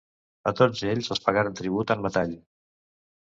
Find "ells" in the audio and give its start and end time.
0.93-1.09